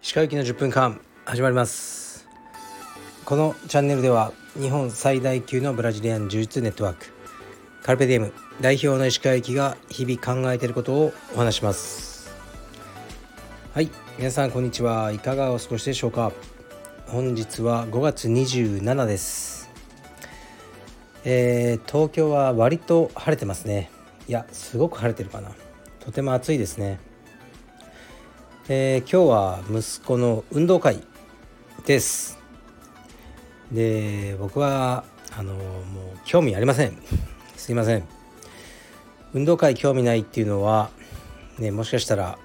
[0.00, 2.28] 石川行きの10分間始まります。
[3.24, 7.06] このチャンネルでは日本最大級のブラジリアン柔術ネットワーク
[7.82, 12.32] カルペディエム代表の石川行きが日々考えていることをお話します。
[13.74, 15.10] はい皆さんこんにちは。
[15.10, 16.30] いかがお過ごしでしょうか。
[17.08, 19.61] 本日は5月27です。
[21.24, 23.90] えー、東京は割と晴れてますね。
[24.28, 25.50] いやすごく晴れてるかな。
[26.00, 26.98] とても暑いですね。
[28.68, 31.00] えー、今日は息子の運動会
[31.86, 32.40] です。
[33.70, 35.04] で僕は
[35.36, 36.96] あのもう興味ありません。
[37.56, 38.02] すいません。
[39.32, 40.90] 運動会興味ないっていうのは
[41.58, 42.36] ねもしかしたら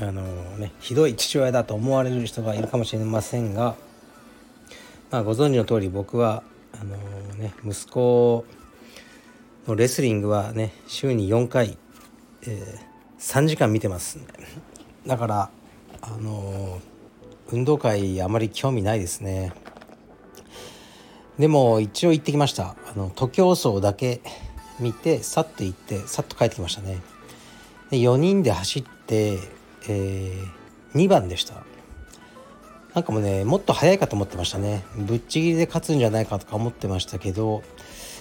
[0.12, 0.22] の
[0.58, 3.76] ねひどい父親だと思われる人がいるかもしれませんが
[5.10, 6.42] まあご存知の通り僕は
[6.78, 6.96] あの
[7.36, 8.44] ね息子
[9.66, 11.78] のレスリングはね週に4回、
[12.42, 12.78] えー、
[13.18, 14.18] 3時間見てます。
[15.06, 15.50] だから
[16.02, 16.80] あの
[17.52, 19.52] 運動会あまり興味ないですね。
[21.38, 22.76] でも一応行ってきました。
[22.86, 24.20] あの徒競走だけ
[24.78, 27.00] 見てさっと行ってさっと帰ってきましたね。
[27.90, 29.38] で4人で走って、
[29.88, 31.64] えー、2番でした。
[32.94, 34.82] なんかもねもっと速いかと思ってましたね。
[34.96, 37.62] ぶっちぎりで勝つんじゃないかとか思ってましたけど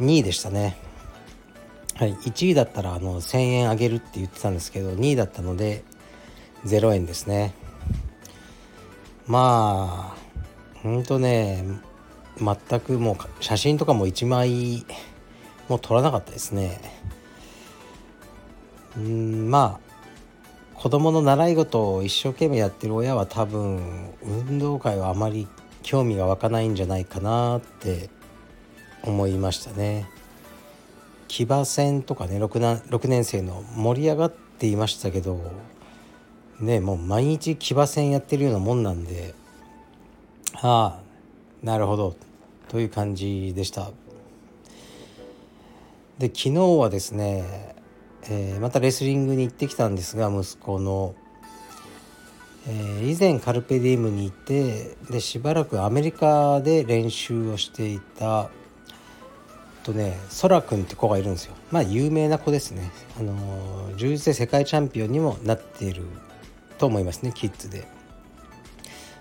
[0.00, 0.76] 2位でしたね。
[1.94, 5.82] はい1位だったらあの1000円あげるって言ってたんですけど2位だったので
[6.64, 7.54] 0円ですね。
[9.26, 11.64] まあほんとね
[12.38, 14.84] 全くもう写真とかも1枚
[15.68, 16.80] も撮らなかったですね。
[18.96, 19.89] うんまあ
[20.80, 25.46] 子供の習い事を一生懸命やってる親は多分運動会はあまり
[25.82, 28.08] 興味が湧かないんじゃないかなって
[29.02, 30.08] 思いましたね。
[31.28, 35.52] 騎馬戦とかね 6, 6年生の盛り上がっていましたけど
[36.60, 39.34] ねもう毎日騎馬戦やってるようなもんなんで
[40.62, 41.00] ああ
[41.62, 42.16] なるほど
[42.68, 43.90] という感じでした。
[46.18, 47.74] で昨日はですね、
[48.28, 51.14] えー、またレスリングに行ってきたんですが息子の、
[52.68, 58.50] えー、以前カルペディウムにいてでしばらくアメリカで練習をしていた
[59.82, 61.54] とねそらくんって子がいるんですよ。
[61.70, 62.90] まあ有名な子ですね。
[63.18, 66.04] あの柔術で世界チャンピオンにもなっている
[66.78, 67.86] と思いますねキッズで。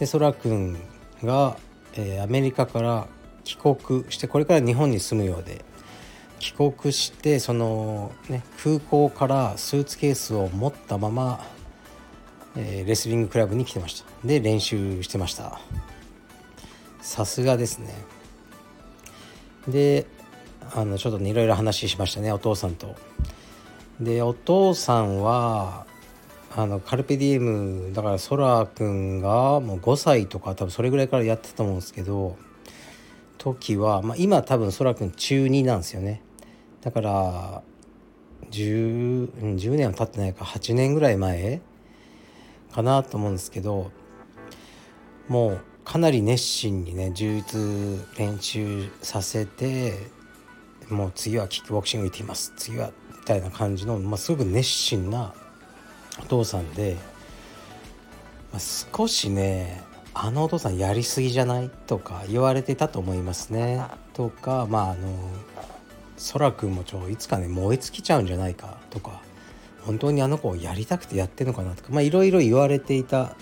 [0.00, 0.76] でそらくん
[1.22, 1.56] が、
[1.94, 3.06] えー、アメリカから
[3.44, 5.64] 帰国してこれから日本に住むようで。
[6.40, 11.46] 帰国してその、ね、空港からスーツケースを持ったまま、
[12.56, 14.06] えー、レスリングクラブに来てました。
[14.26, 15.60] で練習してました。
[17.02, 17.94] さすがですね。
[19.68, 20.06] で
[20.74, 22.96] あのちょっとねいろいろ話しましたねお父さんと。
[24.00, 25.86] でお父さんは
[26.56, 32.38] あのカルペディエムだからソラ君がもう5歳とか多分それぐらいからやってたと思うんですけど
[33.36, 36.22] 時は、まあ、今多分ソラ君中2なんですよね。
[36.82, 37.62] だから
[38.50, 41.60] 10, 10年は経ってないか8年ぐらい前
[42.72, 43.90] かなと思うんですけど
[45.28, 49.94] もうかなり熱心にね充実練習させて
[50.88, 55.34] もう次はキックボクシング行っています次はみたいな感じの、まあ、すごく熱心な
[56.18, 56.96] お父さんで、
[58.52, 63.80] まあ、少しねあのお父さんやりすぎじゃないとか言われてたと思いますね。
[64.12, 65.08] とかまああの
[66.32, 69.22] 空くんもちょいつかね燃え尽きちゃうんじゃないかとか
[69.82, 73.34] 本当にあの子をやりたくてやってるのかなとかまあいろいろ言われていた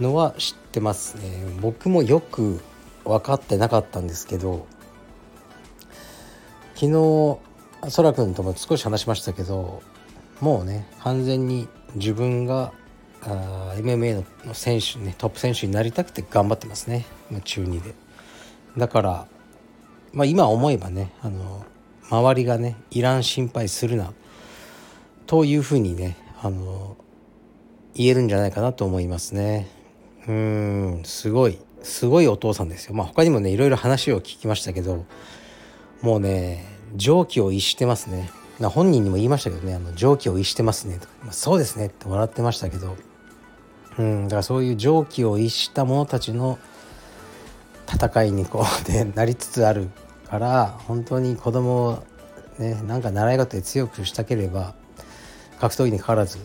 [0.00, 1.22] のは知ってますね。
[1.60, 2.60] 僕もよく
[3.04, 4.66] 分かってなかったんですけど
[6.74, 7.38] 昨日
[7.96, 9.82] 空くんとも少し話しましたけど
[10.40, 12.72] もうね完全に自分が
[13.22, 17.06] あ MMA の選手ねトップ選手になりたくて頑張ってますね
[17.44, 17.94] 中2で
[18.76, 19.26] だから
[20.12, 21.64] まあ今思えばねあの
[22.10, 24.12] 周りがねいらん心配するな
[25.26, 26.96] というふうにねあの
[27.94, 29.68] 言えるんじゃないかなと思いますね。
[30.26, 32.94] うんすごいすごいお父さんですよ。
[32.94, 35.04] まあ他にもねいろいろ話を聞きましたけど
[36.02, 36.64] もうね
[36.96, 38.30] 常軌を逸してますね。
[38.60, 42.96] 本人にも言いましたけどねあの常軌を逸してますねとか、まあ、そうですねって笑ってましたけど
[43.98, 46.58] うんだからそういう常軌を逸した者たちの
[47.98, 49.88] 戦いにこうでなりつつある
[50.28, 52.04] から本当に子供を
[52.58, 54.74] ねなんか習い事で強くしたければ
[55.60, 56.38] 格闘技にかかわらず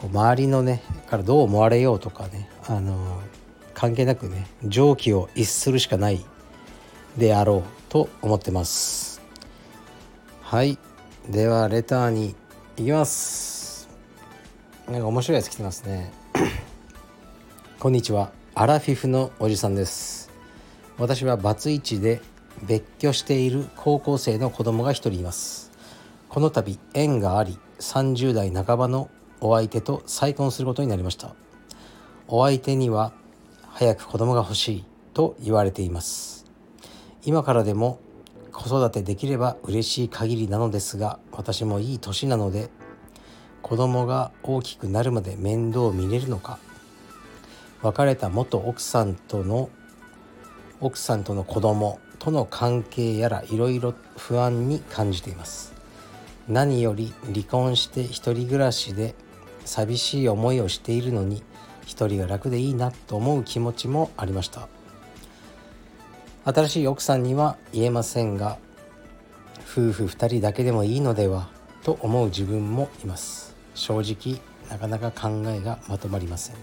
[0.00, 3.22] こう周りのねからどう思われようとかねあの
[3.72, 6.24] 関係なくね常軌を逸するしかない
[7.16, 9.20] であろうと思ってます。
[10.40, 10.78] はい。
[11.28, 12.34] ではレターに
[12.76, 13.88] 行きます。
[14.86, 16.12] なんか面白いやつ来てますね。
[17.78, 18.32] こんにちは。
[18.54, 20.21] アラフィフのおじさんです。
[21.02, 22.22] 私はバツイチで
[22.62, 25.72] 別居している高校生の子供が一人います。
[26.28, 29.10] この度縁があり30代半ばの
[29.40, 31.34] お相手と再婚することになりました。
[32.28, 33.12] お相手には
[33.66, 36.46] 早く子供が欲しいと言われています。
[37.24, 37.98] 今からでも
[38.52, 42.70] 子育てできれば嬉しい限りなのですが私もいい年なので
[43.60, 46.60] 子供が大きくなるまで面倒を見れるのか。
[47.82, 49.68] 別れた元奥さんとの
[50.82, 55.72] 奥さんとの子供との関係やらいろいろ不安に感じています。
[56.48, 59.14] 何より離婚して一人暮らしで
[59.64, 61.44] 寂しい思いをしているのに
[61.86, 64.68] 一人が楽でいいなと思う気持ちもありました。
[66.44, 68.58] 新しい奥さんには言えませんが
[69.60, 71.48] 夫婦2人だけでもいいのでは
[71.84, 73.54] と思う自分もいます。
[73.76, 76.56] 正直なかなか考えがまとまりません。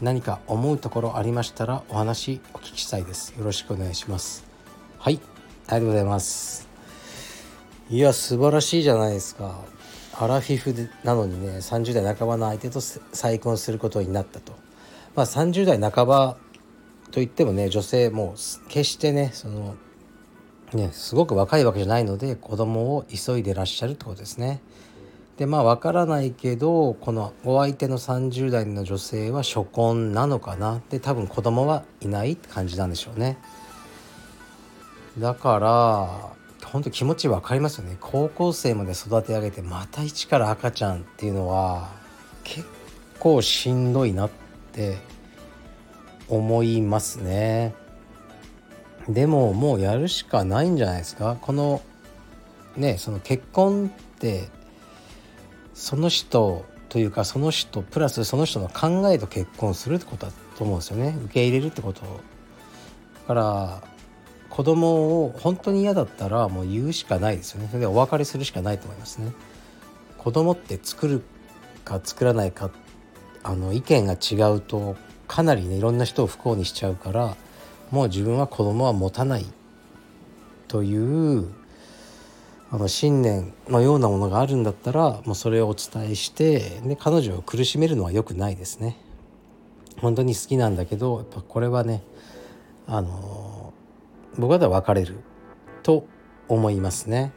[0.00, 3.34] 何か思うところありましたらお話お聞きしたいです。
[3.36, 4.44] よろしくお願いします。
[4.98, 5.20] はい
[5.66, 6.68] ありがとうございます。
[7.90, 9.58] いや素晴らしいじゃないですか。
[10.20, 14.52] アラフィフでなのにね30代半ばの相手と再婚することになったと。
[15.16, 16.36] まあ30代半ば
[17.10, 18.36] といってもね女性も
[18.68, 19.74] 決してねその
[20.74, 24.60] ねすごく若いわけじゃないので子供を急いでらっしゃるってことですね。
[25.38, 30.82] でまあ分からないけどこのお相手の30代の女性は初婚なのかな？
[30.90, 33.38] で多分子供はいないって感じなんでしょうね。
[35.16, 37.96] だから本当気持ち分かりますよね。
[38.00, 41.88] 高校生まで育て上げてまた一から赤ちゃんっていうのは
[42.42, 42.66] 結
[43.20, 44.30] 構しんどいなっ
[44.72, 44.98] て
[46.28, 47.74] 思いますね。
[49.08, 51.38] でももうやるしかないんじゃないですか？
[51.40, 51.80] この
[52.76, 54.48] ねその結婚って
[55.78, 61.16] その人というかその人プラスその人の考えと結婚するってことだと思うんですよね。
[61.26, 62.00] 受け入れるってこと。
[62.02, 62.08] だ
[63.28, 63.82] から
[64.50, 67.68] 子供を本当に嫌だったらもう言うしかないですよね。
[67.68, 69.32] それでお別れするしかないと思いますね。
[70.18, 71.22] 子供って作る
[71.84, 72.72] か作らないか
[73.44, 74.96] あの意見が違うと
[75.28, 77.36] かなりねいろんな人を不幸にしちゃうから
[77.92, 79.46] もう自分は子供は持たない
[80.66, 81.48] という
[82.70, 88.96] あの信念のようなものがあるんだったらもうそれをお伝えしてで彼女を苦しめるのは良くないですね。
[90.00, 92.02] 本当に好きなんだけどやっぱこれはね
[92.86, 93.72] あの
[94.36, 95.16] 僕は別れる
[95.82, 96.06] と
[96.46, 97.32] 思いますね。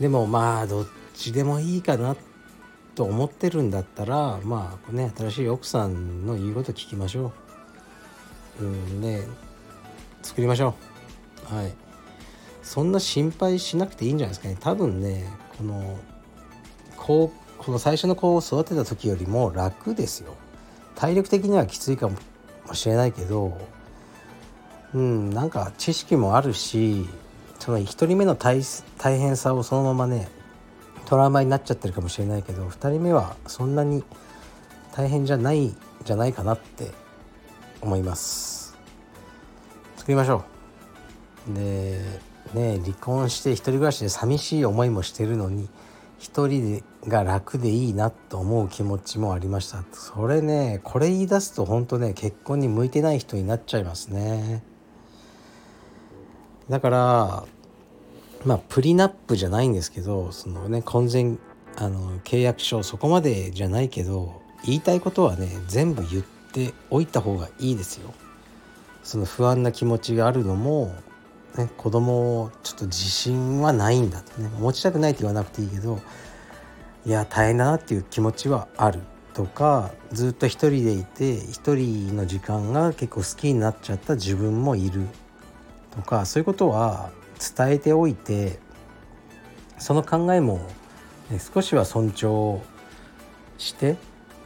[0.00, 2.16] でもまあどっちでもいいかな
[2.94, 7.32] と思ってるんだったらまあね新しい奥さんの言うこと聞きましょ
[8.60, 9.22] ううんね
[10.22, 10.74] 作りましょ
[11.50, 11.91] うはい
[12.62, 14.56] そんな心配しなくていいんじゃないですかね。
[14.60, 15.26] 多分ね
[15.58, 15.98] この
[16.96, 20.34] こうこの最初の子を育てた時よりも楽ですよ。
[20.94, 22.16] 体力的にはきついかも
[22.74, 23.58] しれないけど
[24.94, 27.08] うんなんか知識もあるし
[27.58, 28.62] その1人目の大
[28.98, 30.28] 大変さをそのままね
[31.06, 34.04] トラウマになっちゃってるかもしれないけど2人目はそんなに
[34.92, 36.90] 大変じゃないんじゃないかなって
[37.80, 38.76] 思います。
[39.96, 40.44] 作りましょ
[41.48, 41.54] う。
[41.54, 42.00] で
[42.52, 45.68] ね離婚して一人暮らしで寂しい思いもしてるのに
[46.18, 54.62] 一人が楽でいいなと思う気持ちもありましたそれねこれ言い出すと本当ね結婚に向いてない人になっちゃいますね
[56.68, 57.44] だから
[58.44, 61.36] まあプリナップじゃないんですけどそのね婚前
[61.76, 68.14] あの契約書そこまでじゃないけど言いたいことはね全部言っておいた方がいいですよ。
[69.02, 70.94] その不安な気持ちがあるのも、
[71.56, 76.00] ね、子供ちょっと自信はないんだとね持ちたくないって言わなくていいけど
[77.04, 79.00] いや大変だなっていう気持ちはある
[79.34, 85.06] とかずっと一人でいて一人の時間が結構好きになっちゃった自分もいる
[85.90, 87.10] とかそういうことは
[87.56, 88.58] 伝えておいて
[89.78, 90.58] その考えも、
[91.30, 92.60] ね、少しは尊重
[93.58, 93.96] して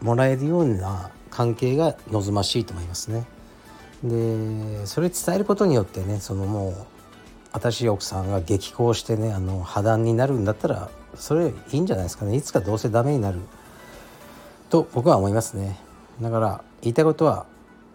[0.00, 3.24] もらえるような関係が望ましいと思いますね。
[4.02, 6.74] でそれ伝えることによってねそのもう
[7.60, 12.36] 新しい奥さんが激高してねあの破談になるんだったらそれいいんじゃないですかね。
[12.36, 13.40] いつかどうせダメになる。
[14.70, 15.78] と僕は思いますね。
[16.20, 17.46] だから言いたいことは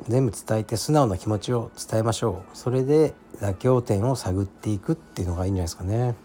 [0.08, 2.58] 全部伝えて素直な気持ちを伝えましょう。
[2.58, 6.00] それで妥協点を探っていくっていうのがいいんじゃないですかね。
[6.00, 6.16] だか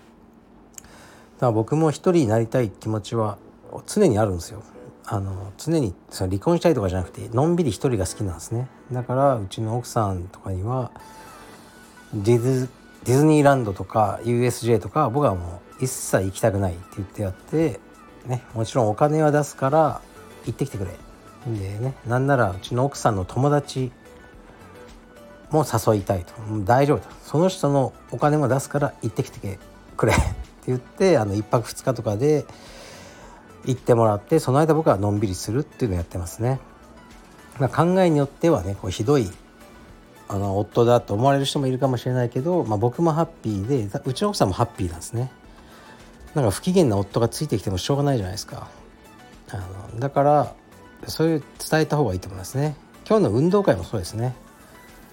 [1.46, 3.38] ら僕も一人になりたい気持ちは
[3.86, 4.62] 常にあるんですよ。
[5.10, 8.68] あの常にその離婚したいとかじゃなくてのんびり一人が好きなんですね。
[8.92, 10.90] だからうちの奥さんとかには
[12.12, 12.68] ディズ
[13.04, 17.80] ディズニーランドとか USJ とか僕はもう一切行きたくないって言ってやって
[18.26, 20.02] ねもちろんお金は出すから
[20.44, 20.90] 行ってきてくれ。
[21.46, 23.90] でねなんならうちの奥さんの友達
[25.50, 26.34] も誘いたいと。
[26.66, 29.58] 大丈夫とその人のお金も出すから行ってきて
[29.96, 30.12] くれ。
[30.12, 30.22] って
[30.66, 32.44] 言ってあの1泊2日とかで
[33.64, 36.60] 行ってもらってその間僕はのんびりするっていうのをやってますね。
[37.58, 39.28] まあ、考えによってはねこうひどい
[40.28, 45.32] あの夫だと思われる人もいるかもしれないけど、まあ、僕もハッピーでうちの奥さんもハッピーなんですね。
[46.34, 48.68] なんか不機嫌な夫がついてきてもしょうがないじゃないですか。
[49.50, 49.56] あ
[49.92, 50.54] のだから
[51.06, 52.76] そういう伝えた方がいいと思いますね。
[53.08, 54.36] 今日の運動会もそうですね。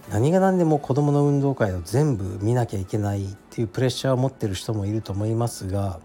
[0.09, 5.99] 何が何でも子どもの運動会を全部見なきゃいけないっていうプレッシャーを持ってる人もいると思いますが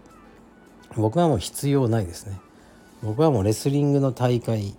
[0.95, 2.39] 僕はもう必要ないですね
[3.01, 4.75] 僕はもうレスリングの大会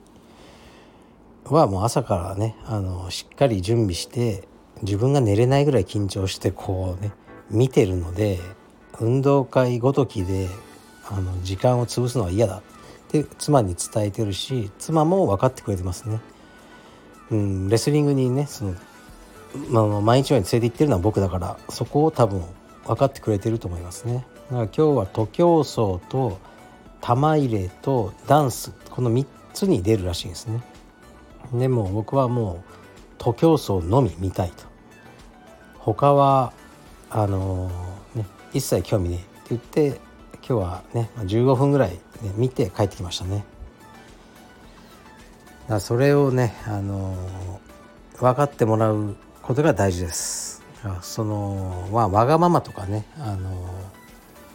[1.44, 4.46] はもう朝からねあのしっかり準備して
[4.82, 7.12] 自分が寝れないぐらい緊張してこうね
[7.50, 8.38] 見てるので
[9.00, 10.48] 運動会ごときで
[11.10, 12.62] あの時間を潰すのは嫌だっ
[13.08, 16.20] て妻に伝えてるし妻も分かってくれてますね。
[17.30, 18.74] うん、レスリングにねその
[19.68, 22.42] まあ、毎日のように連れて行ってるのは僕だからそこを多分
[22.86, 24.24] 分かってくれてると思いますね。
[24.52, 26.38] 今日は徒競走と
[27.00, 30.62] 玉入れとダンスこの3つに出るらしいんですね。
[31.54, 32.74] でも僕はもう
[33.16, 34.64] 徒競走のみ見たいと。
[35.78, 36.52] 他は
[37.10, 40.00] あのー、ね一切興味ねえって言って
[40.46, 41.98] 今日はね15分ぐらい、ね、
[42.36, 43.44] 見て帰ってきましたね。
[45.66, 50.62] だそれをねあのー、分かってもらうことが大事です
[51.00, 53.50] そのまあわがままとかねあの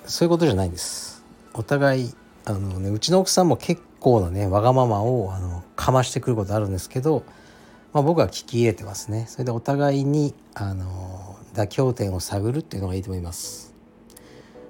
[0.07, 1.23] そういうことじゃないんです。
[1.53, 2.13] お互い
[2.45, 7.23] あの、ね、うちの奥さんも結構なねわがままをあのかましてくることあるんですけど、
[7.93, 9.25] まあ、僕は聞き入れてますね。
[9.27, 13.73] それでお互いにあの妥協点を探るっていうのがいいと思います。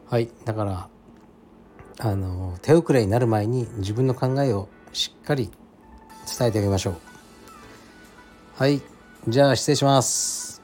[0.09, 0.29] はい。
[0.45, 0.89] だから
[1.99, 5.51] あの手遅れになる前に自分の考えをしっかり
[6.37, 6.95] 伝えてあげましょう。
[8.55, 8.81] はい。
[9.27, 10.61] じゃあ失礼します。